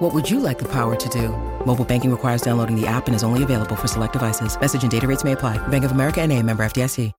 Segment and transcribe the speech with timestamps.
[0.00, 1.28] What would you like the power to do?
[1.66, 4.58] Mobile banking requires downloading the app and is only available for select devices.
[4.58, 5.58] Message and data rates may apply.
[5.68, 7.12] Bank of America and a member FDIC.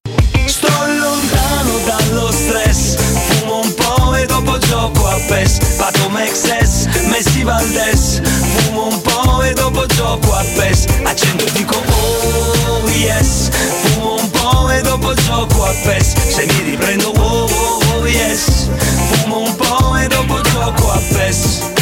[0.48, 7.44] Sto lontano dallo stress Fumo un po' e dopo gioco a PES Pato Mexes, Messi
[7.44, 13.48] Valdes Fumo un po' e dopo gioco a PES Accendo e dico oh yes
[13.82, 18.68] Fumo un po' e dopo gioco a PES Se mi riprendo oh, oh, oh yes
[19.08, 21.81] Fumo un po' e dopo gioco a PES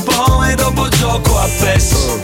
[0.00, 2.18] un po' e dopo gioco a PES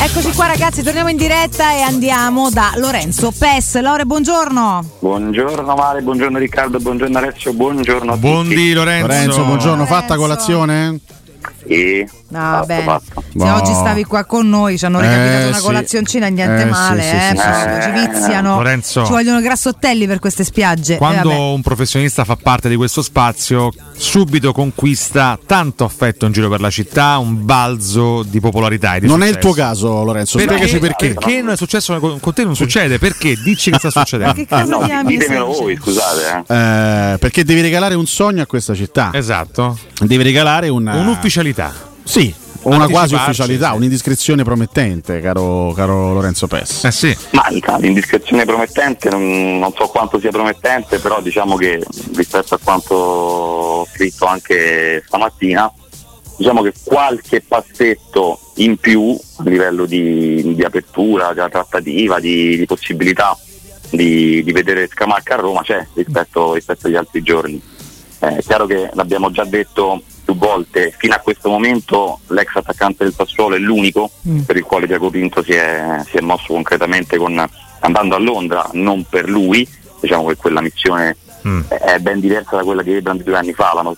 [0.00, 3.80] Eccoci qua ragazzi, torniamo in diretta e andiamo da Lorenzo Pes.
[3.80, 4.84] Lore, buongiorno.
[5.00, 8.28] Buongiorno Mare, buongiorno Riccardo, buongiorno Alessio, buongiorno a tutti.
[8.28, 9.06] Buondì Lorenzo.
[9.06, 10.22] Lorenzo, buongiorno, fatta Lorenzo.
[10.22, 11.00] colazione?
[12.30, 12.82] Fatto, bene.
[12.82, 13.22] fatto.
[13.22, 13.54] Se Boh.
[13.54, 15.62] oggi stavi qua con noi, ci hanno Eh, recapitato una sì.
[15.62, 17.82] colazioncina, niente Eh, male, sì, eh, sì, proprio, sì.
[17.82, 18.56] ci viziano.
[18.56, 19.04] Lorenzo.
[19.04, 20.94] Ci vogliono grassottelli per queste spiagge.
[20.94, 26.48] Eh, Quando un professionista fa parte di questo spazio, subito conquista tanto affetto in giro
[26.48, 28.94] per la città, un balzo di popolarità.
[28.96, 29.52] e di Non è il successo.
[29.54, 30.38] tuo caso, Lorenzo.
[30.38, 31.14] Perché, Spiegaci perché.
[31.14, 32.44] Perché non è successo con, con te?
[32.44, 32.98] Non succede?
[32.98, 33.34] Perché?
[33.42, 34.34] Dici che sta succedendo.
[34.34, 36.44] Che cosa No, diamine ditemelo voi, scusate.
[36.46, 36.54] Eh.
[36.54, 39.10] Eh, perché devi regalare un sogno a questa città.
[39.12, 39.78] Esatto.
[40.00, 40.94] Devi regalare una.
[40.96, 41.57] Un'ufficialità.
[42.02, 43.76] Sì, o una quasi ufficialità, sì.
[43.76, 46.84] un'indiscrezione promettente, caro, caro Lorenzo Pes.
[46.84, 47.16] Eh sì.
[47.30, 47.46] Ma
[47.78, 51.82] l'indiscrezione promettente, non, non so quanto sia promettente, però diciamo che
[52.14, 55.70] rispetto a quanto ho scritto anche stamattina,
[56.36, 62.66] diciamo che qualche passetto in più a livello di, di apertura, di trattativa, di, di
[62.66, 63.36] possibilità
[63.90, 67.60] di, di vedere Scamacca a Roma c'è rispetto, rispetto agli altri giorni.
[68.20, 73.04] Eh, È chiaro che l'abbiamo già detto più volte, fino a questo momento l'ex attaccante
[73.04, 74.40] del Sassuolo è l'unico Mm.
[74.40, 77.42] per il quale Diaco Pinto si è, si è mosso concretamente con,
[77.80, 79.66] andando a Londra, non per lui,
[80.00, 81.16] diciamo che quella missione
[81.46, 81.60] Mm.
[81.68, 83.96] è ben diversa da quella di Ebram due anni fa, l'anno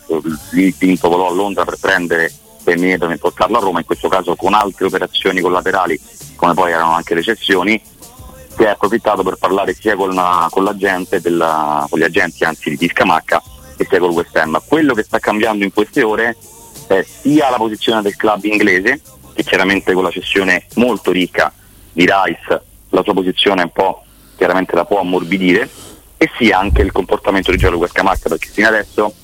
[0.50, 2.30] lì Pinto volò a Londra per prendere
[2.62, 5.98] Ben Ebram e portarlo a Roma, in questo caso con altre operazioni collaterali
[6.36, 7.80] come poi erano anche le cessioni,
[8.54, 12.76] si è approfittato per parlare sia con, la- con l'agente della- con gli agenti anzi
[12.76, 13.42] di Scamacca
[13.80, 14.60] e sia con West Ham.
[14.66, 16.36] Quello che sta cambiando in queste ore
[16.86, 19.00] è sia la posizione del club inglese,
[19.32, 21.50] che chiaramente con la cessione molto ricca
[21.92, 24.04] di Rice la sua posizione un po'
[24.36, 25.68] chiaramente la può ammorbidire,
[26.18, 29.14] e sia anche il comportamento di Gianluca Scamacca, perché fino adesso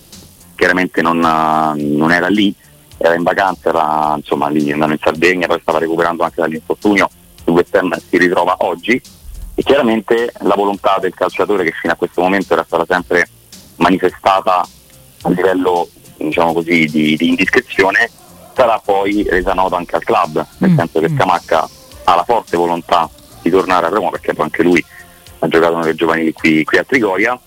[0.54, 2.54] chiaramente non, non era lì,
[2.96, 7.10] era in vacanza, era insomma lì andando in Sardegna, poi stava recuperando anche dall'infortunio,
[7.44, 9.00] il West Ham si ritrova oggi
[9.54, 13.28] e chiaramente la volontà del calciatore che fino a questo momento era stata sempre
[13.76, 14.66] manifestata
[15.22, 18.10] a livello diciamo così, di, di indiscrezione
[18.54, 20.76] sarà poi resa nota anche al club, nel Mm.
[20.78, 21.68] senso che Scamacca
[22.04, 23.08] ha la forte volontà
[23.42, 24.82] di tornare a Roma perché anche lui
[25.40, 27.38] ha giocato nelle giovanili qui, qui a Trigoria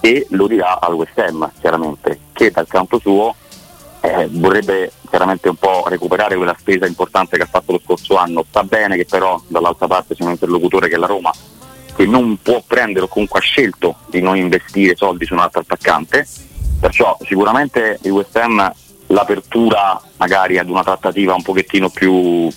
[0.00, 3.34] e lo dirà al West Ham chiaramente che dal canto suo
[4.00, 8.44] eh, vorrebbe chiaramente un po' recuperare quella spesa importante che ha fatto lo scorso anno.
[8.48, 11.32] Sta bene che però dall'altra parte c'è un interlocutore che è la Roma
[11.96, 15.62] che non può prendere o comunque ha scelto di non investire soldi su un altro
[15.62, 16.26] attaccante,
[16.78, 18.72] perciò sicuramente il West Ham
[19.08, 22.48] l'apertura magari ad una trattativa un pochettino più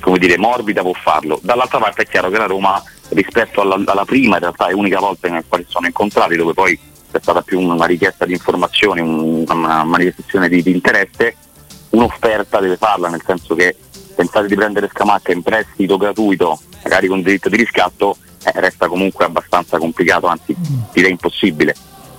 [0.00, 1.40] come dire, morbida può farlo.
[1.42, 5.00] Dall'altra parte è chiaro che la Roma rispetto alla, alla prima in realtà è l'unica
[5.00, 6.78] volta nella quale sono incontrati dove poi
[7.10, 11.36] c'è stata più una richiesta di informazioni, un- una manifestazione di, di interesse,
[11.90, 13.76] un'offerta deve farla, nel senso che
[14.14, 18.16] pensate di prendere Scamacca in prestito gratuito, magari con diritto di riscatto,
[18.46, 20.54] eh, resta comunque abbastanza complicato, anzi
[20.92, 21.74] direi impossibile.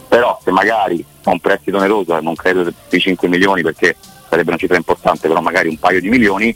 [0.08, 3.96] Però se magari fa un prestito oneroso, non credo di 5 milioni perché
[4.30, 6.56] sarebbe una cifra importante, però magari un paio di milioni,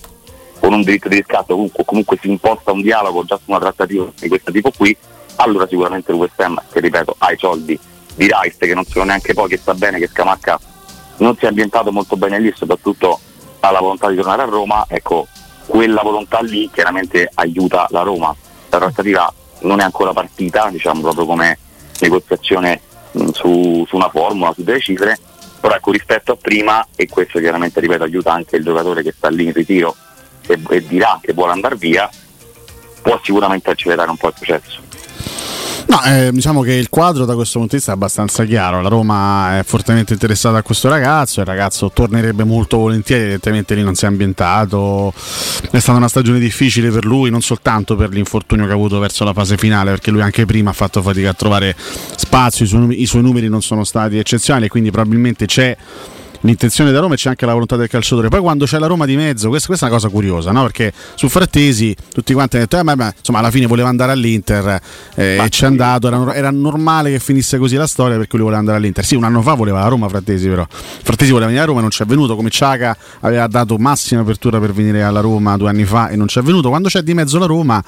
[0.59, 4.09] con un diritto di riscatto comunque, comunque si imposta un dialogo già su una trattativa
[4.19, 4.95] di questo tipo qui,
[5.35, 7.77] allora sicuramente il West Ham, che ripeto, ha i soldi
[8.15, 10.59] di Rice che non sono neanche pochi sta bene che Scamacca
[11.17, 13.19] non si è ambientato molto bene lì, soprattutto
[13.59, 15.27] ha la volontà di tornare a Roma, ecco,
[15.65, 18.35] quella volontà lì chiaramente aiuta la Roma.
[18.69, 21.57] La trattativa non è ancora partita, diciamo proprio come
[21.99, 22.81] negoziazione
[23.11, 25.17] mh, su, su, una formula, su delle cifre,
[25.59, 29.29] però ecco rispetto a prima, e questo chiaramente ripeto aiuta anche il giocatore che sta
[29.29, 29.95] lì in ritiro
[30.47, 32.09] e, e dirà che vuole andare via,
[33.01, 34.81] può sicuramente accelerare un po' il processo.
[35.87, 38.81] No, eh, diciamo che il quadro da questo punto di vista è abbastanza chiaro.
[38.81, 41.41] La Roma è fortemente interessata a questo ragazzo.
[41.41, 43.23] Il ragazzo tornerebbe molto volentieri.
[43.23, 45.13] Evidentemente lì non si è ambientato.
[45.69, 49.25] È stata una stagione difficile per lui, non soltanto per l'infortunio che ha avuto verso
[49.25, 51.75] la fase finale, perché lui anche prima ha fatto fatica a trovare
[52.15, 52.63] spazio.
[52.63, 55.75] I suoi, i suoi numeri non sono stati eccezionali, quindi probabilmente c'è
[56.41, 58.29] l'intenzione della Roma e c'è anche la volontà del calciatore.
[58.29, 60.61] Poi quando c'è la Roma di mezzo, questa, questa è una cosa curiosa, no?
[60.63, 64.11] perché su Frattesi tutti quanti hanno detto, eh, ma, ma, insomma alla fine voleva andare
[64.11, 64.79] all'Inter
[65.15, 68.43] eh, e ci è andato, era, era, normale che finisse così la storia perché lui
[68.43, 69.05] voleva andare all'Inter.
[69.05, 71.81] Sì, un anno fa voleva la Roma Frattesi però, Frattesi voleva venire a Roma e
[71.81, 75.69] non ci è venuto, come Ciaca aveva dato massima apertura per venire alla Roma due
[75.69, 76.69] anni fa e non ci è venuto.
[76.69, 77.83] Quando c'è di mezzo la Roma,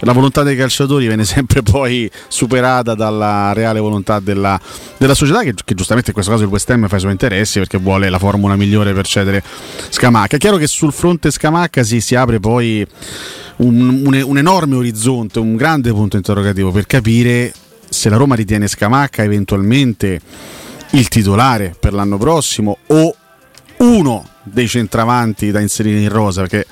[0.00, 4.60] la volontà dei calciatori viene sempre poi superata dalla reale volontà della,
[4.96, 7.58] della società che, che, giustamente in questo caso il West Ham fa i suoi interessi
[7.58, 9.42] perché vuole vuole la formula migliore per cedere
[9.90, 10.36] Scamacca.
[10.36, 12.86] È chiaro che sul fronte Scamacca si, si apre poi
[13.56, 17.52] un, un, un enorme orizzonte, un grande punto interrogativo per capire
[17.88, 20.20] se la Roma ritiene Scamacca eventualmente
[20.92, 23.14] il titolare per l'anno prossimo o
[23.78, 26.66] uno dei centravanti da inserire in rosa perché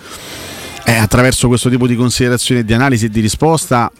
[0.84, 3.90] eh, attraverso questo tipo di considerazioni di analisi e di risposta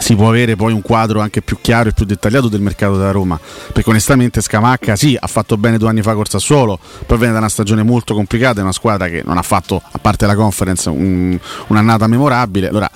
[0.00, 3.10] si può avere poi un quadro anche più chiaro e più dettagliato del mercato della
[3.10, 3.38] Roma
[3.72, 7.34] perché onestamente Scamacca sì ha fatto bene due anni fa corsa a suolo poi viene
[7.34, 10.34] da una stagione molto complicata è una squadra che non ha fatto a parte la
[10.34, 12.90] conference un, un'annata memorabile allora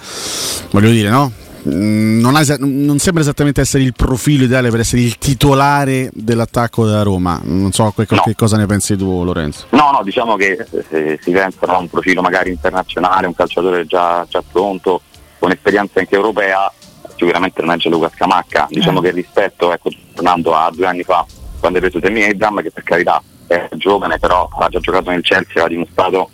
[0.71, 1.31] voglio dire no
[1.69, 6.85] mm, non, ha, non, sembra esattamente essere il profilo ideale per essere il titolare dell'attacco
[6.87, 7.41] della Roma.
[7.43, 8.23] Non so che, no.
[8.23, 9.67] che cosa ne pensi tu, Lorenzo.
[9.71, 14.27] No, no, diciamo che se si pensa a un profilo magari internazionale, un calciatore già,
[14.29, 15.01] già pronto,
[15.39, 16.71] con esperienza anche europea,
[17.17, 18.67] sicuramente non è Gianluca Scamacca.
[18.71, 19.03] Diciamo eh.
[19.03, 21.25] che rispetto, ecco, tornando a due anni fa,
[21.59, 25.23] quando hai preso Termine Abraham, che per carità è giovane, però ha già giocato nel
[25.23, 26.31] Chelsea, ha dimostrato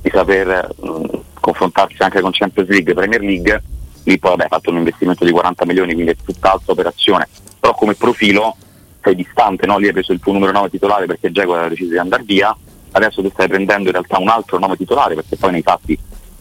[0.00, 3.62] di saper mh, confrontarsi anche con Champions League, Premier League,
[4.04, 7.28] lì poi vabbè, ha fatto un investimento di 40 milioni, quindi è tutt'altra operazione.
[7.58, 8.56] Però come profilo
[9.02, 9.78] sei distante, no?
[9.78, 12.56] lì hai preso il tuo numero 9 titolare perché Jaguar ha deciso di andare via,
[12.92, 15.98] adesso tu stai prendendo in realtà un altro nome titolare perché poi nei fatti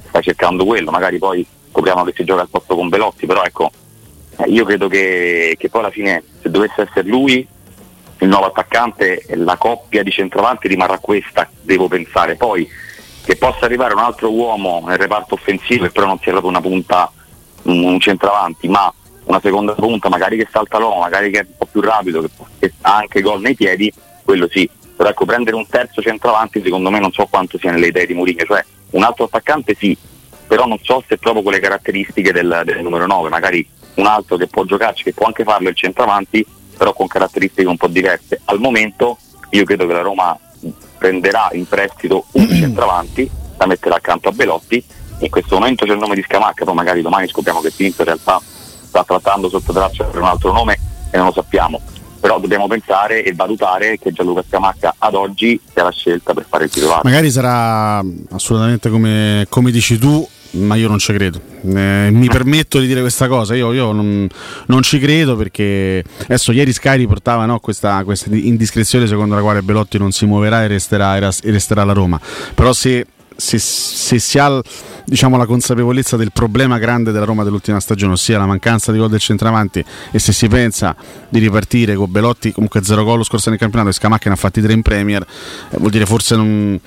[0.08, 3.72] stai cercando quello, magari poi scopriamo che si gioca al posto con Belotti, però ecco
[4.38, 7.48] eh, io credo che, che, poi alla fine se dovesse essere lui
[8.20, 12.36] il nuovo attaccante la coppia di centravanti rimarrà questa, devo pensare.
[12.36, 12.68] Poi
[13.24, 16.62] che possa arrivare un altro uomo nel reparto offensivo e però non sia proprio una
[16.62, 17.12] punta,
[17.64, 18.94] un centravanti, ma
[19.26, 22.26] una seconda punta, magari che salta l'uomo, magari che è un po' più rapido,
[22.60, 23.92] che, ha anche gol nei piedi,
[24.24, 24.70] quello sì.
[24.96, 28.14] Però ecco, prendere un terzo centravanti secondo me non so quanto sia nelle idee di
[28.14, 29.98] Mourinho, cioè un altro attaccante sì,
[30.48, 34.38] però non so se proprio con le caratteristiche del, del numero 9, magari un altro
[34.38, 36.46] che può giocarci, che può anche farlo il centravanti,
[36.78, 38.42] però con caratteristiche un po' diverse.
[38.46, 39.18] Al momento
[39.52, 40.38] io credo che la Roma
[40.98, 44.84] prenderà in prestito un centravanti da mettere accanto a Belotti.
[45.20, 48.08] In questo momento c'è il nome di Scamacca, poi magari domani scopriamo che Pinto in
[48.08, 48.42] realtà
[48.84, 50.80] sta trattando sotto traccia per un altro nome
[51.12, 51.80] e non lo sappiamo.
[52.20, 56.64] Però dobbiamo pensare e valutare che Gianluca Scamacca ad oggi sia la scelta per fare
[56.66, 57.02] il titolare.
[57.04, 58.02] Magari sarà
[58.32, 61.40] assolutamente come, come dici tu, ma io non ci credo.
[61.64, 64.28] Eh, mi permetto di dire questa cosa, io, io non,
[64.68, 69.62] non, ci credo perché adesso ieri Sky riportava no, questa, questa, indiscrezione secondo la quale
[69.62, 72.20] Belotti non si muoverà e resterà, e resterà alla Roma.
[72.54, 73.06] Però se
[73.36, 74.62] se, se, si ha
[75.06, 79.10] diciamo, la consapevolezza del problema grande della Roma dell'ultima stagione, ossia la mancanza di gol
[79.10, 80.96] del centravanti, e se si pensa
[81.30, 84.38] di ripartire con Belotti comunque zero gol lo scorso in campionato e Scamacca ne ha
[84.38, 85.26] fatti tre in Premier,
[85.70, 86.80] eh, vuol dire forse non,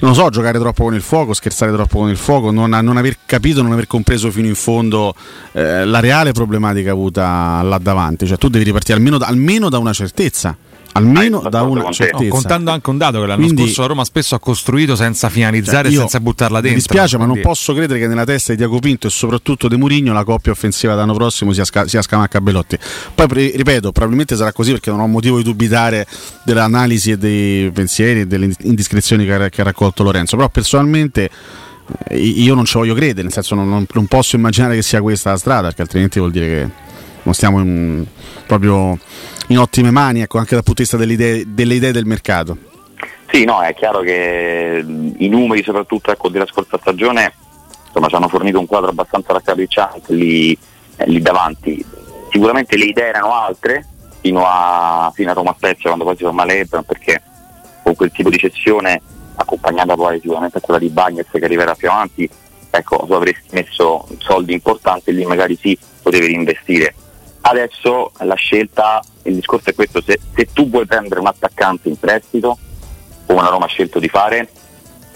[0.00, 3.18] non so, giocare troppo con il fuoco, scherzare troppo con il fuoco, non, non aver
[3.24, 5.14] capito, non aver compreso fino in fondo
[5.52, 8.26] eh, la reale problematica avuta là davanti.
[8.26, 10.56] Cioè tu devi ripartire almeno, almeno da una certezza
[10.92, 12.22] almeno da una certezza.
[12.22, 15.28] No, contando anche un dato che l'anno Quindi, scorso la Roma spesso ha costruito senza
[15.28, 16.70] finalizzare e cioè senza buttarla dentro.
[16.70, 19.76] Mi dispiace, ma non posso credere che nella testa di Diaco Pinto e soprattutto De
[19.76, 22.78] Murigno la coppia offensiva l'anno prossimo sia, sia Scamacca Belotti.
[23.14, 26.06] Poi ripeto, probabilmente sarà così perché non ho motivo di dubitare
[26.44, 31.30] dell'analisi e dei pensieri e delle indiscrezioni che ha, che ha raccolto Lorenzo, però personalmente
[32.08, 35.00] eh, io non ci voglio credere, nel senso non, non, non, posso immaginare che sia
[35.00, 36.70] questa la strada, perché altrimenti vuol dire che
[37.22, 38.04] non stiamo in,
[38.46, 38.98] proprio
[39.48, 42.56] in ottime mani, ecco, anche dal punto di vista delle idee, delle idee del mercato.
[43.30, 44.84] Sì, no, è chiaro che
[45.16, 47.32] i numeri soprattutto ecco, della scorsa stagione
[47.86, 50.56] insomma, ci hanno fornito un quadro abbastanza raccapricciante lì,
[50.96, 51.84] eh, lì davanti.
[52.30, 53.86] Sicuramente le idee erano altre
[54.20, 57.20] fino a, fino a Roma Spezia quando poi si fa male Ebron perché
[57.82, 59.00] con quel tipo di cessione
[59.34, 62.28] accompagnata poi sicuramente a quella di Bagnets che arriverà più avanti
[62.70, 66.94] ecco tu avresti messo soldi importanti e lì magari sì potevi reinvestire
[67.42, 71.98] adesso la scelta il discorso è questo se, se tu vuoi prendere un attaccante in
[71.98, 72.58] prestito
[73.26, 74.48] come la Roma ha scelto di fare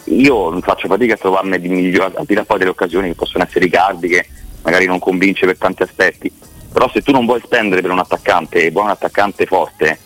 [0.07, 3.15] io non faccio fatica a trovarne di migliori al di là poi delle occasioni che
[3.15, 4.27] possono essere Riccardi che
[4.63, 6.31] magari non convince per tanti aspetti.
[6.73, 9.99] Però se tu non vuoi spendere per un attaccante e vuoi un attaccante forte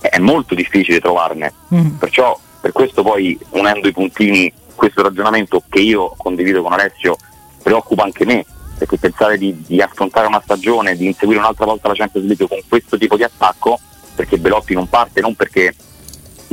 [0.00, 1.52] è molto difficile trovarne.
[1.74, 1.96] Mm.
[1.96, 7.16] perciò per questo poi unendo i puntini questo ragionamento che io condivido con Alessio
[7.62, 8.44] preoccupa anche me
[8.76, 12.58] perché pensare di, di affrontare una stagione, di inseguire un'altra volta la Champions League con
[12.68, 13.78] questo tipo di attacco
[14.14, 15.74] perché Belotti non parte non perché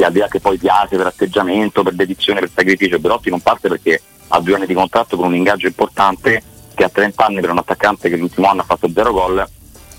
[0.02, 3.70] al di là che poi piace per atteggiamento, per dedizione, per sacrificio, Belotti non parte
[3.70, 6.42] perché ha due anni di contratto con un ingaggio importante
[6.74, 9.48] che a 30 anni per un attaccante che l'ultimo anno ha fatto zero gol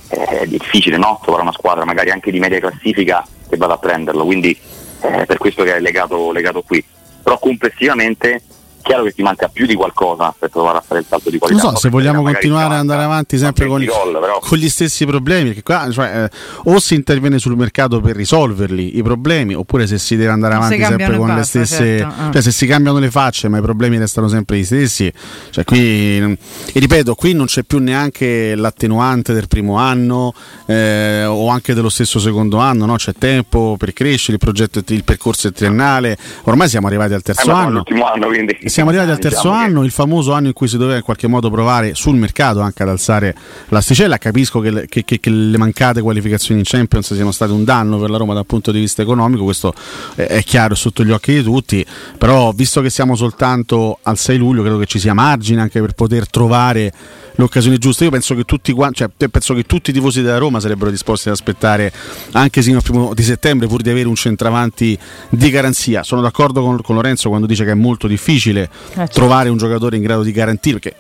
[0.08, 1.18] è difficile no?
[1.22, 4.56] trovare una squadra magari anche di media classifica che vada a prenderlo, quindi
[5.00, 6.84] eh, per questo che è legato, legato qui.
[7.22, 8.42] Però complessivamente
[8.84, 11.62] chiaro che ti manca più di qualcosa per provare a fare il salto di qualità.
[11.62, 15.46] Non so, se vogliamo continuare ad andare avanti sempre con, gol, con, gli stessi problemi,
[15.46, 16.30] perché qua cioè, eh,
[16.64, 20.84] o si interviene sul mercato per risolverli i problemi, oppure se si deve andare avanti
[20.84, 22.14] sempre con basta, le stesse, certo.
[22.16, 22.30] ah.
[22.30, 25.12] cioè se si cambiano le facce ma i problemi restano sempre gli stessi,
[25.50, 26.38] cioè qui, e
[26.74, 30.34] ripeto, qui non c'è più neanche l'attenuante del primo anno
[30.66, 32.96] eh, o anche dello stesso secondo anno, no?
[32.96, 37.48] c'è tempo per crescere, il progetto, il percorso è triennale, ormai siamo arrivati al terzo
[37.48, 37.70] eh, anno.
[37.70, 39.86] L'ultimo anno quindi siamo arrivati al terzo diciamo anno, che...
[39.86, 42.88] il famoso anno in cui si doveva in qualche modo provare sul mercato anche ad
[42.88, 43.32] alzare
[43.68, 44.18] l'asticella.
[44.18, 48.10] Capisco che, che, che, che le mancate qualificazioni in Champions siano state un danno per
[48.10, 49.72] la Roma dal punto di vista economico, questo
[50.16, 51.86] è chiaro sotto gli occhi di tutti,
[52.18, 55.92] però visto che siamo soltanto al 6 luglio credo che ci sia margine anche per
[55.92, 56.92] poter trovare
[57.36, 58.04] l'occasione giusta.
[58.04, 61.34] Io penso che tutti, cioè, penso che tutti i tifosi della Roma sarebbero disposti ad
[61.34, 61.92] aspettare
[62.32, 64.98] anche sino al primo di settembre pur di avere un centravanti
[65.28, 66.02] di garanzia.
[66.02, 69.14] Sono d'accordo con, con Lorenzo quando dice che è molto difficile eh, certo.
[69.14, 70.96] trovare un giocatore in grado di garantire perché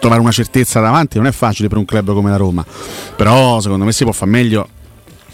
[0.00, 2.64] trovare una certezza davanti non è facile per un club come la Roma
[3.16, 4.68] però secondo me si può fare meglio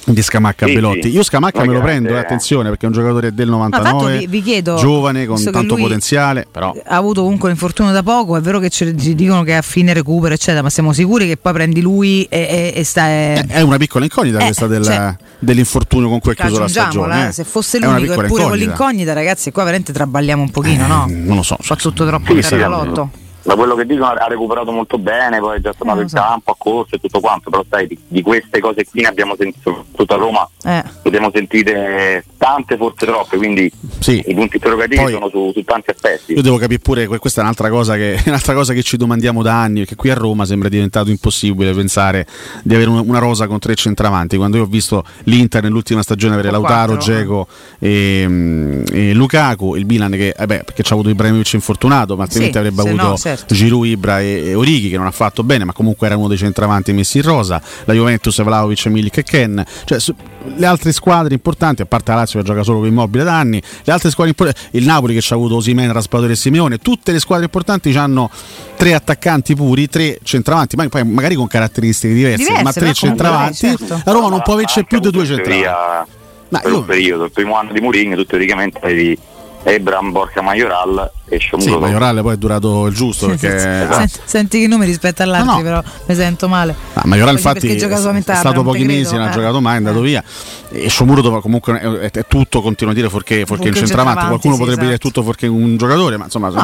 [0.05, 1.03] di Scamacca sì, Belotti.
[1.03, 1.11] Sì.
[1.11, 4.27] Io Scamacca me lo prendo, eh, attenzione, perché è un giocatore del 99, no, vi,
[4.27, 6.47] vi chiedo, giovane, con tanto potenziale.
[6.51, 6.75] Però.
[6.85, 9.63] Ha avuto comunque un infortunio da poco, è vero che ci dicono che è a
[9.63, 13.07] fine recupero, eccetera, ma siamo sicuri che poi prendi lui e, e, e sta...
[13.07, 16.69] È, è una piccola incognita eh, questa del, cioè, dell'infortunio con cui è chiuso la
[16.69, 17.29] stagione.
[17.29, 17.33] Eh.
[17.33, 18.49] Se fosse l'unico eppure incognita.
[18.49, 21.07] con l'incognita, ragazzi, qua veramente traballiamo un pochino, no?
[21.09, 21.57] Non lo so.
[21.85, 25.61] Tutto troppo sì, sì, lotto da quello che dicono ha recuperato molto bene, poi è
[25.61, 28.85] già tornato in campo, a corso e tutto quanto, però sai di, di queste cose
[28.87, 30.83] qui ne abbiamo sentito, tutta Roma, eh.
[31.05, 34.23] abbiamo sentite tante, forse troppe, quindi sì.
[34.27, 36.33] i punti interrogativi poi, sono su, su, tanti aspetti.
[36.33, 39.61] Io devo capire pure, questa è un'altra cosa, che, un'altra cosa che ci domandiamo da
[39.61, 42.27] anni, perché qui a Roma sembra diventato impossibile pensare
[42.63, 46.51] di avere una rosa con tre centravanti, quando io ho visto l'Inter nell'ultima stagione avere
[46.51, 47.47] Lautaro, Geco
[47.79, 52.55] e, e, Lukaku, il Milan che, eh beh, perché c'ha avuto Ibrahimovic infortunato, ma altrimenti
[52.55, 53.03] sì, avrebbe avuto...
[53.03, 53.34] No, certo.
[53.47, 56.39] Giroud, Ibra e, e Orighi che non ha fatto bene ma comunque era uno dei
[56.39, 57.61] centravanti messi in rosa.
[57.85, 60.15] La Juventus, Vlaovic, Milik e Ken cioè, su,
[60.57, 63.63] le altre squadre importanti a parte la Lazio che gioca solo con Immobile da anni
[63.85, 67.19] le altre squadre importanti il Napoli che ha avuto Osimen, Raspadore e Simeone tutte le
[67.19, 68.31] squadre importanti hanno
[68.77, 73.55] tre attaccanti puri tre centravanti ma poi magari con caratteristiche diverse, diverse ma tre centravanti.
[73.55, 74.01] certo.
[74.05, 76.11] la Roma non può averci più di due centravanti.
[76.49, 76.79] ma per io...
[76.79, 79.19] un periodo, il primo anno di Mourinho tu teoricamente avevi
[79.65, 81.71] Ebram, Borca Majoral e Sciomuro.
[81.71, 83.59] Sì, Majoral poi è durato il giusto perché...
[83.59, 85.63] Senti, senti i numeri rispetto all'altro, no, no.
[85.63, 86.75] però mi sento male.
[86.93, 89.33] Ah, Majoral infatti è, è stato pochi mesi, non ha eh.
[89.33, 90.03] giocato mai, è andato eh.
[90.03, 90.23] via.
[90.71, 94.27] E Sciomuro comunque è, è, tutto, continuo a dire, fuorché, fuorché in centravanti.
[94.27, 94.85] Qualcuno sì, potrebbe esatto.
[94.87, 96.63] dire tutto fuorché un giocatore, ma insomma no,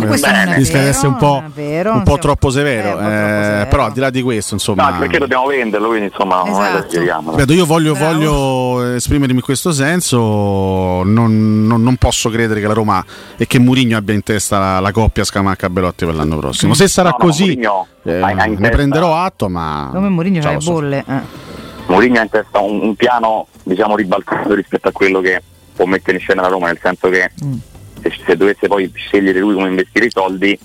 [0.55, 2.99] rischia di essere un po', vero, un po troppo severo.
[2.99, 4.91] Eh, però al di là di questo, insomma...
[4.91, 6.99] No, perché dobbiamo venderlo, quindi insomma esatto.
[7.23, 12.67] non Vedo, io voglio, voglio esprimermi in questo senso, non, non, non posso credere che
[12.67, 13.05] la Roma Roma
[13.37, 16.75] e che Mourinho abbia in testa la, la coppia Scamacca-Belotti per l'anno prossimo.
[16.75, 19.49] Se sarà no, così, Murigno, eh, ne prenderò atto.
[19.49, 21.05] Ma come Mourinho c'ha le bolle.
[21.07, 21.49] Eh.
[21.87, 25.43] Mourinho ha in testa un, un, piano diciamo ribaltato rispetto a quello che
[25.75, 27.55] può mettere in scena la Roma, nel senso che mm.
[28.03, 30.59] se, se, dovesse poi scegliere lui come investire i soldi,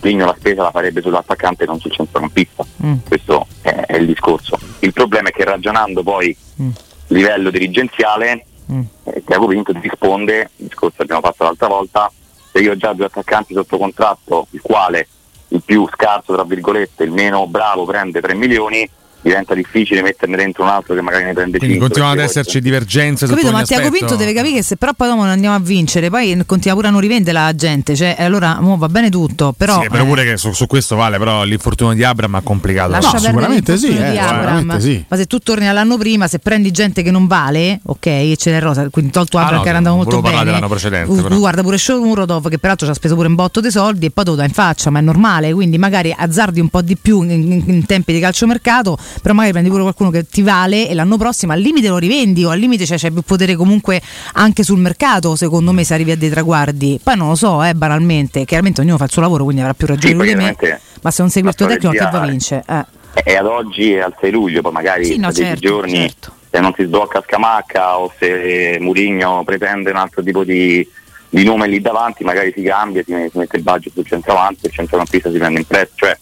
[0.00, 2.64] Mourinho la spesa la farebbe sull'attaccante e non sul centrocampista.
[2.84, 2.94] Mm.
[3.06, 4.58] Questo è, è, il discorso.
[4.80, 6.68] Il problema è che ragionando poi mm.
[6.68, 6.74] a
[7.08, 8.80] livello dirigenziale mm.
[9.04, 12.12] eh, Tiago Pinto risponde, il discorso che abbiamo fatto l'altra volta,
[12.50, 15.08] se io ho già due attaccanti sotto contratto, il quale
[15.48, 18.88] il più scarso, tra virgolette, il meno bravo prende 3 milioni,
[19.22, 21.86] diventa difficile metterne dentro un altro che magari ne prende Quindi 5.
[21.88, 23.90] continuano ad esserci divergenze su Capito, ma Tiago.
[23.90, 26.88] Pinto deve capire che se però poi dopo non andiamo a vincere, poi continua pure
[26.88, 27.94] a non rivendere la gente.
[27.94, 29.80] Cioè, allora mo va bene tutto, però.
[29.82, 32.90] Sì, però eh, pure che su, su questo vale, però l'infortunio di Abram ha complicato.
[32.90, 35.04] Lascia No, sicuramente sì, eh, sicuramente sì.
[35.08, 38.50] Ma se tu torni all'anno prima, se prendi gente che non vale, ok, e ce
[38.50, 40.44] n'è Rosa, quindi tolto Ah, Abram no, che era andato non molto bene.
[40.44, 41.36] dell'anno precedente, Uh, però.
[41.38, 44.24] guarda pure Shomurodov che peraltro ci ha speso pure un botto di soldi e poi
[44.24, 47.22] te lo dà in faccia, ma è normale, quindi magari azzardi un po' di più
[47.22, 50.94] in, in- in tempi di calciomercato, però magari prendi pure qualcuno che ti vale e
[50.94, 54.00] l'anno prossimo al limite lo rivendi o al limite c'è, c'è più potere comunque
[54.34, 57.00] anche sul mercato, secondo me, se arrivi a dei traguardi.
[57.02, 59.86] Poi non lo so, eh, banalmente, chiaramente ognuno fa il suo lavoro, quindi avrà più
[59.86, 60.56] ragione Sì, me.
[61.02, 62.64] Ma se non segui il tuo tecnico, che va a strategia vincere?
[62.68, 63.00] Eh.
[63.24, 66.32] E ad oggi al 6 luglio, poi magari Sì, no, dieci certo, giorni certo.
[66.50, 70.86] se non si sblocca Scamacca o se Murigno pretende un altro tipo di,
[71.28, 74.74] di nome lì davanti, magari si cambia, si, mette il budget sul centravanti e il
[74.74, 76.06] centrocampista si prende in prestito.
[76.06, 76.18] Cioè,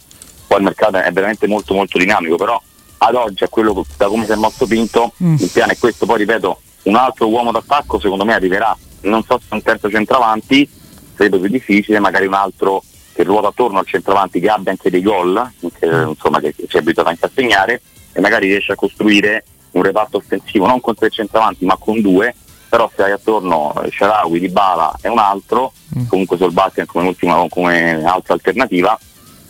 [0.46, 2.60] poi il mercato è veramente molto molto dinamico, però
[3.02, 5.36] ad oggi a quello da come si è mosso Pinto, Mm.
[5.38, 9.38] il piano è questo, poi ripeto, un altro uomo d'attacco secondo me arriverà, non so
[9.38, 10.68] se un terzo centravanti,
[11.14, 15.02] credo più difficile, magari un altro che ruota attorno al centravanti che abbia anche dei
[15.02, 19.44] gol, che, insomma che, si è abituato anche a segnare e magari riesce a costruire
[19.72, 22.34] un reparto offensivo non con tre centravanti ma con due,
[22.68, 25.72] però se hai attorno Sharawi, Dybala e un altro,
[26.08, 28.98] comunque sul basket come ultima come altra alternativa,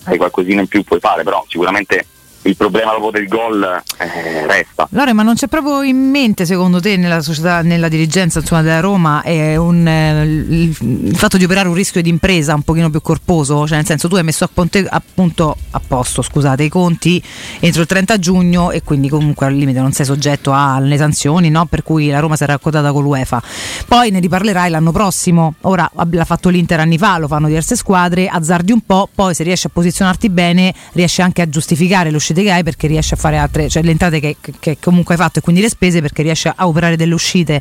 [0.04, 2.06] hai qualcosina in più puoi fare, però sicuramente
[2.42, 4.88] il problema dopo del gol eh, resta.
[4.90, 8.80] Lore, ma non c'è proprio in mente, secondo te, nella società, nella dirigenza insomma, della
[8.80, 13.00] Roma, un, eh, il, il fatto di operare un rischio di impresa un pochino più
[13.02, 13.66] corposo?
[13.66, 17.22] Cioè, nel senso, tu hai messo a ponte- appunto a posto scusate, i conti
[17.60, 21.66] entro il 30 giugno e quindi comunque al limite non sei soggetto alle sanzioni, no?
[21.66, 23.42] per cui la Roma sarà accodata con l'UEFA.
[23.86, 25.54] Poi ne riparlerai l'anno prossimo.
[25.62, 29.42] Ora l'ha fatto l'Inter anni fa, lo fanno diverse squadre, azzardi un po', poi se
[29.42, 33.16] riesci a posizionarti bene, riesci anche a giustificare le uscite che hai perché riesci a
[33.16, 36.22] fare altre, cioè le entrate che, che- comunque hai fatto e quindi le spese perché
[36.22, 37.60] riesci a operare delle uscite.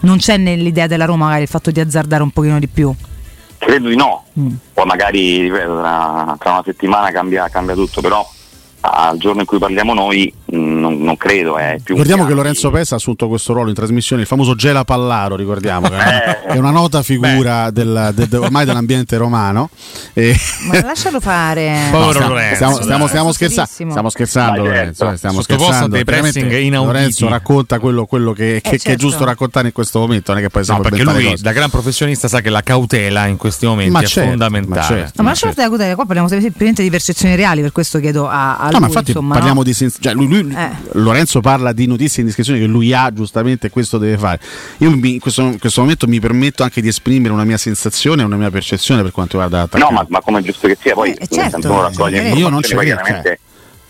[0.00, 2.92] Non c'è nell'idea della Roma magari il fatto di azzardare un pochino di più.
[3.58, 4.54] Credo di no, Mm.
[4.72, 8.26] poi magari ripeto, tra, tra una settimana cambia, cambia tutto, però
[8.82, 12.70] al giorno in cui parliamo noi mh, non, non credo, è più Ricordiamo che Lorenzo
[12.70, 16.42] Pesa ha assunto questo ruolo in trasmissione, il famoso Gela Pallaro, ricordiamo, che Eh.
[16.54, 19.68] è una nota figura del- de- de- ormai dell'ambiente romano.
[20.12, 20.34] E-
[20.66, 21.88] Ma lascialo fare.
[21.92, 22.82] Povero stiamo, Lorenzo, stiamo, dai.
[22.84, 23.90] stiamo- stiamo scherzando, Serissimo.
[23.90, 24.68] stiamo scherzando, certo.
[24.70, 25.96] Lorenzo, eh, stiamo scherzando.
[26.84, 28.98] Lorenzo racconta quello, quello che, che- che è certo.
[28.98, 31.42] giusto raccontare in questo momento, non è che poi No, perché lui, cose.
[31.42, 34.80] da gran professionista, sa che la cautela in questi momenti Ma è certo, fondamentale.
[34.80, 35.22] ma certo.
[35.22, 38.56] No, ma stare la cutela, qua parliamo semplicemente di percezioni reali, per questo chiedo a,
[38.58, 39.64] a No, lui, ma infatti insomma, parliamo no?
[39.64, 40.70] di sens- cioè, lui- lui- Eh.
[40.92, 44.40] Lorenzo parla di notizie e indiscrezioni che lui ha giustamente e questo deve fare.
[44.78, 48.22] Io mi- in, questo, in questo momento mi permetto anche di esprimere una mia sensazione,
[48.22, 49.92] una mia percezione per quanto riguarda l'attaccante.
[49.94, 52.74] No, ma, ma come è giusto che sia, poi Eh, certo, eh, io non ci
[52.74, 53.40] credo, chiaramente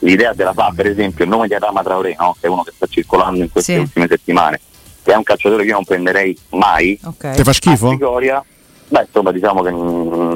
[0.00, 2.34] l'idea della fa, per esempio, il nome di Adama Traoré, no?
[2.40, 3.78] che è uno che sta circolando in queste Sì.
[3.78, 4.58] ultime settimane,
[5.02, 7.32] che è un calciatore che io non prenderei mai, Ok.
[7.32, 7.96] Ti fa schifo?
[7.96, 9.70] beh insomma diciamo che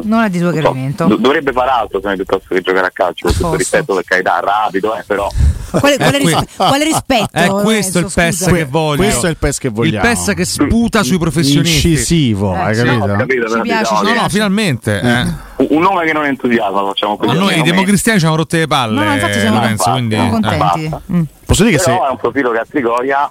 [0.05, 3.27] Non è di tuo non so, dovrebbe fare altro me, piuttosto che giocare a calcio,
[3.27, 5.29] A con tutto rispetto per carità, rapido, eh, però
[5.71, 7.29] Quale, quale È que- rispe- quale rispetto?
[7.33, 9.03] È questo il PES che voglio.
[9.03, 10.09] Questo è il PES che vogliamo.
[10.09, 11.89] Il PES che sputa sui professionisti.
[11.89, 12.83] Incisivo, Eh, hai sì.
[12.85, 13.17] no, capito?
[13.17, 15.01] capito, Ci piace, ci No, che- no, finalmente.
[15.01, 15.21] eh.
[15.57, 17.35] un- un nome che non entusiasma, facciamo così.
[17.35, 19.95] Ma noi i democristiani ci hanno rotte le palle, No, no, infatti siamo, Lorenzo, no,
[19.95, 20.41] quindi, siamo eh.
[20.41, 20.91] contenti.
[21.13, 21.23] Mm.
[21.45, 23.31] Posso dire che se Però è un profilo che a Trigoria.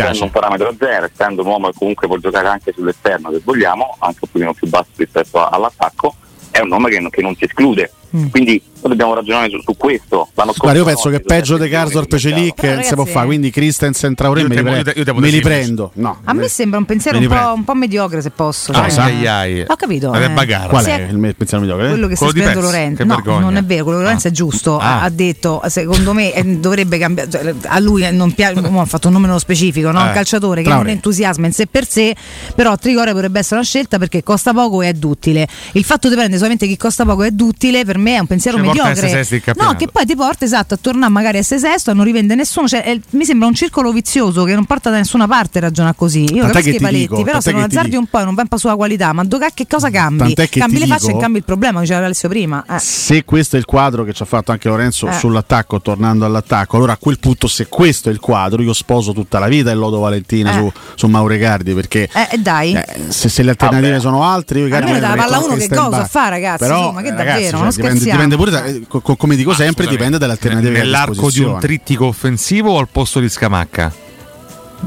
[0.00, 3.96] Essendo un parametro zero, essendo un uomo che comunque può giocare anche sull'esterno se vogliamo,
[3.98, 6.14] anche un pochino più basso rispetto a- all'attacco,
[6.50, 7.92] è un nome che, che non si esclude.
[8.14, 8.26] Mm.
[8.28, 10.28] Quindi noi dobbiamo ragionare su, su questo.
[10.34, 12.82] L'anno Guarda, io penso no, che peggio di sette Karsdorp milioni di Celic Però, non
[12.84, 15.40] si può fare, quindi Christensen Traoré me li, te- pre- io te- io me li
[15.40, 15.90] prendo.
[15.94, 16.18] No.
[16.24, 18.72] A me sembra un pensiero un li po', un po' mediocre, se posso.
[18.72, 18.90] Ah, sai.
[18.90, 19.26] sai?
[19.26, 19.64] Ai, ai.
[19.68, 20.12] Ho capito.
[20.12, 20.30] Eh.
[20.68, 21.88] Qual Sì, è il pensiero mediocre?
[21.88, 23.40] quello che sta Quello di scrivendo Lorenzo no, vergogna.
[23.40, 24.30] non è vero quello Lorenzo Ah.
[24.30, 25.02] è giusto Ah.
[25.02, 29.06] ha, detto secondo me eh, dovrebbe cambiare cioè, a lui eh, non piace ha fatto
[29.08, 30.00] un nome nello specifico no?
[30.00, 30.06] Eh.
[30.08, 30.84] un calciatore che Traoré.
[30.86, 32.14] non entusiasma in sé per sé
[32.54, 36.14] però Trigoria potrebbe essere una scelta perché costa poco e è duttile il fatto di
[36.14, 38.88] prendere solamente chi costa poco è duttile per me è un pensiero Ci porta a
[38.88, 42.04] mediocre no che poi ti porta esatto a tornare magari a essere sesto a non
[42.04, 45.60] rivende nessuno cioè, è- mi sembra un circolo vizioso che non porta da nessuna parte
[45.60, 47.96] ragiona così io Tant'è capisco che i ti paletti dico, però se non che azzardi
[47.96, 50.18] un po' e non va un po' sulla qualità ma dove- che cosa cambi?
[50.34, 52.78] Tant'è che cambi le facce dico- e cambi il problema diceva Alessio prima eh.
[52.78, 55.12] Se questo è il quadro che ci ha fatto anche Lorenzo Eh.
[55.12, 59.38] sull'attacco, tornando all'attacco, allora a quel punto, se questo è il quadro, io sposo tutta
[59.38, 60.54] la vita e lodo Valentina Eh.
[60.54, 62.74] su, su Maurecardi perché Eh, e dai.
[62.74, 64.00] eh, se, se le alternative Vabbè.
[64.02, 66.64] sono altre, io Icardi Almeno me dalla metto palla uno che cosa fa, ragazzi?
[66.64, 69.16] Però, ma che eh, davvero, ragazzi, non cioè, dipende, dipende pure da- eh, co- co-
[69.16, 72.72] come dico sempre, Scusami, dipende dalle alternative che hai a Nell'arco di un trittico offensivo
[72.72, 73.92] o al posto di Scamacca?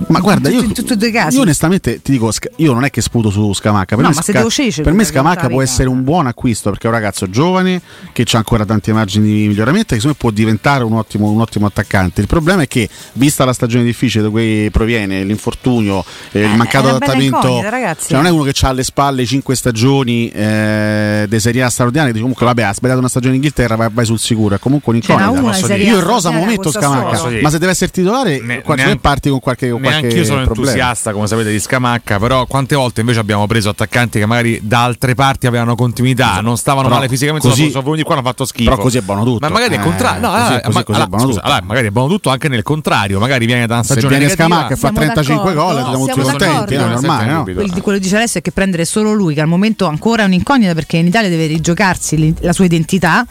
[0.08, 0.74] Ma guarda, io, in
[1.36, 3.96] io onestamente ti dico, io non è che sputo su Scamacca.
[3.96, 6.96] Per No, me, Sca- per me Scamacca può essere un buon acquisto perché è un
[6.96, 7.82] ragazzo giovane
[8.12, 11.30] che ha ancora tanti margini di miglioramento e che secondo me può diventare un ottimo,
[11.30, 12.20] un ottimo attaccante.
[12.22, 16.56] Il problema è che, vista la stagione difficile da cui proviene, l'infortunio, eh, il Eh,
[16.56, 21.64] mancato adattamento, cioè non è uno che ha alle spalle cinque stagioni eh, di Serie
[21.64, 24.56] A straordinarie, dice comunque vabbè ha sbagliato una stagione in Inghilterra, vai, vai sul sicuro,
[24.56, 25.26] è comunque un'incognita.
[25.26, 25.32] A
[25.76, 27.16] Io il rosa straordinaria momento con Sassuolo.
[27.16, 30.15] Scamacca, ma se deve essere titolare, Ne- qua neanche- parti con qualche, con qualche Neanche
[30.17, 30.69] io sono problema.
[30.71, 34.84] entusiasta, come sapete, di Scamacca, però quante volte invece abbiamo preso attaccanti che magari da
[34.84, 38.24] altre parti avevano continuità, non stavano Però male fisicamente, così- sono, sono venuti qua hanno
[38.24, 38.69] fatto schifo.
[38.69, 39.48] Però così è buono tutto.
[39.48, 40.21] Ma magari è Eh, contrario.
[40.21, 41.52] No, così- allora, così- ma- così è allora, buono scusa, tutto.
[41.52, 44.32] allora, magari è buono tutto anche nel contrario, magari viene da una Se stagione viene
[44.32, 44.56] negativa.
[44.56, 45.74] Scamacca e fa Siamo 35 d'accordo.
[45.74, 47.43] gol, siamo tutti contenti, è normale, no?
[47.43, 50.74] Quello quello dice Alessio è che prendere solo lui, che al momento ancora è un'incognita
[50.74, 53.26] perché in Italia deve rigiocarsi la sua identità,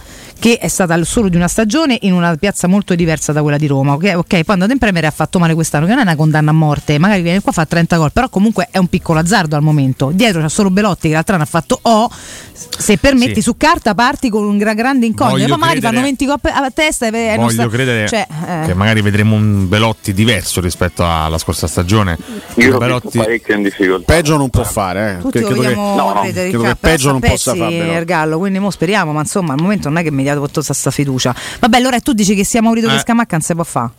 [0.44, 3.66] che è stata solo di una stagione in una piazza molto diversa da quella di
[3.66, 3.94] Roma.
[3.94, 6.16] Ok, ok, poi andato in Premier e ha fatto male quest'anno, che non è una
[6.16, 9.56] condanna a morte, magari viene qua fa 30 gol, però comunque è un piccolo azzardo
[9.56, 10.10] al momento.
[10.12, 12.10] Dietro c'è solo Belotti che l'altro anno ha fatto O.
[12.52, 13.40] Se permetti Sì.
[13.40, 16.70] su carta parti con un gra- grande incognita, Voglio poi magari fanno 20 coppe a
[16.70, 18.66] testa e Voglio sta- credere cioè, eh.
[18.66, 22.18] che magari vedremo un Belotti diverso rispetto alla scorsa stagione.
[22.56, 24.12] Io Belotti parecchio in difficoltà.
[24.12, 25.20] Peggio non può fare, eh.
[25.22, 27.76] Tutti credo che- no, no, credo il che peggio non a possa fare.
[27.76, 30.90] Ergallo, quindi mo speriamo, ma insomma al momento non è che mi diate tutta questa
[30.90, 31.34] fiducia.
[31.60, 32.98] Vabbè, allora tu dici che sia Maurito Eh.
[32.98, 33.90] Scamacca non si può fare.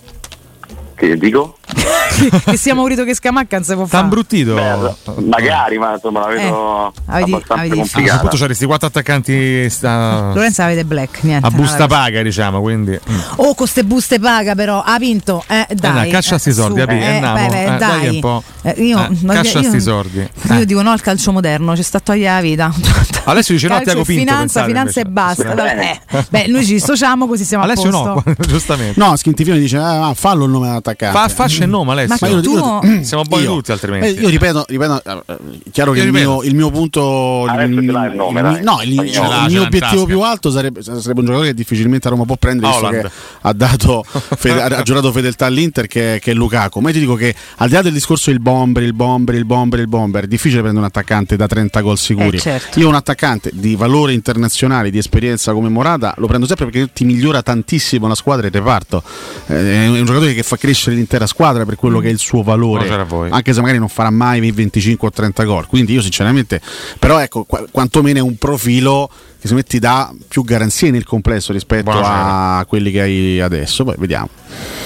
[0.96, 1.58] Che dico?
[2.46, 4.04] che sia Maurito che Scamacca non si può T'ha fare.
[4.04, 4.56] imbruttito.
[4.56, 8.20] Beh, magari, ma insomma la vedo Eh, avete- abbastanza avete- A questo complicata.
[8.22, 11.46] punto c'eresti quattro attaccanti sta- Lorenzo avete black, niente.
[11.48, 12.98] a busta paga, diciamo, quindi.
[13.38, 15.44] Oh, con ste buste paga però, ha vinto.
[15.48, 15.94] Eh, dai.
[15.94, 17.34] dai, caccia sti eh, soldi, eh, andiamo.
[17.36, 18.08] beh, beh, Eh, dai dai.
[18.10, 18.44] un po'.
[18.62, 20.18] Eh, io, Eh, no, caccia io- sti soldi.
[20.20, 20.66] Io Eh.
[20.66, 22.74] dico no al calcio moderno, ci sta a togliere la vita.
[23.28, 25.54] Alessio dice no a Tiago e Pinto, finanza, finanza e basta.
[25.54, 26.00] Vabbè.
[26.30, 28.24] Beh, noi ci dissociamo così siamo Alessio a posto.
[28.26, 29.00] no, giustamente.
[29.00, 31.18] No, Schintifione dice, ah, fallo il nome dell'attaccante.
[31.18, 32.05] Fa, faccia il nome Alessio.
[32.08, 34.08] Ma io- tu io- Siamo buoni Io- tutti altrimenti.
[34.08, 35.26] Eh, io ripeto, ripeto eh,
[35.72, 36.30] chiaro che Io il ripeto.
[36.32, 37.46] mio, il mio punto.
[37.50, 41.48] Il, il nome, il- no, il, il mio obiettivo più alto sarebbe, sarebbe un giocatore
[41.48, 43.10] che difficilmente a Roma può prendere, visto che
[43.42, 44.04] ha, dato,
[44.38, 46.80] fede- ha giurato fedeltà all'Inter, che, che è Lukaku.
[46.80, 49.46] Ma io ti dico che al di là del discorso il bomber, il bomber, il
[49.46, 52.38] bomber, il bomber, è difficile prendere un attaccante da 30 gol sicuri.
[52.38, 52.80] Eh, certo.
[52.80, 57.04] Io un attaccante di valore internazionale, di esperienza come Morata, lo prendo sempre perché ti
[57.06, 59.04] migliora tantissimo la squadra e il reparto.
[59.48, 62.44] Eh, è un giocatore che fa crescere l'intera squadra per quello che è il suo
[62.44, 62.90] valore.
[62.90, 63.06] A.
[63.30, 65.68] Anche se magari non farà mai 25 o 30 gol.
[65.68, 66.62] Quindi io sinceramente,
[67.00, 71.04] però ecco, qua- quantomeno è un profilo che secondo me ti dà più garanzie nel
[71.04, 72.58] complesso rispetto Buonasera.
[72.58, 73.84] a quelli che hai adesso.
[73.84, 74.30] Poi vediamo.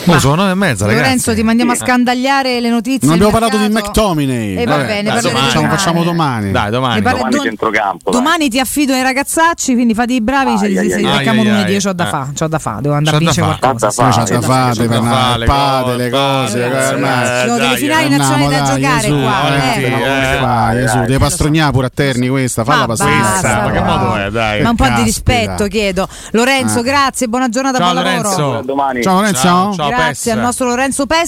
[0.05, 1.03] Oh, sono nove e mezza, ragazzi.
[1.03, 3.05] Lorenzo, ti mandiamo a scandagliare le notizie.
[3.05, 3.67] Non abbiamo parlato di.
[3.69, 4.55] McTominay.
[4.55, 5.39] E va Vabbè, bene, dai, domani.
[5.45, 5.77] facciamo, domani.
[5.77, 6.51] facciamo domani.
[6.51, 7.01] Dai, domani.
[7.01, 7.97] Parla- Domani don-.
[8.11, 10.51] Domani ti affido ai ragazzacci, quindi fate i bravi.
[10.65, 11.73] ai, becchiamo lunedì.
[11.73, 12.09] Io c'ho da Eh.
[12.09, 13.87] fa, c'ho da fa, devo andare a C'ho vincere qualcosa.
[13.89, 16.57] C'ho da Eh, fare, da andare fare al padre, le le cose.
[17.05, 18.17] Eh, eh, sono delle dai, finali eh.
[18.17, 19.37] nazionali da giocare Gesù, qua.
[19.39, 19.85] avanti, eh.
[19.85, 20.39] eh.
[20.39, 21.05] Dai, Gesù, dai.
[21.05, 23.21] deve pastrognar pure a Terni questa, falla pastrognar.
[23.21, 24.61] basta, ma che modo è, dai.
[24.61, 26.07] Ma un po' di rispetto chiedo.
[26.31, 28.35] Lorenzo, grazie, buona giornata, buon lavoro.
[28.35, 29.01] Lorenzo.
[29.01, 29.41] Ciao Lorenzo.
[29.41, 31.27] Ciao, ciao, Grazie al nostro Lorenzo Pes.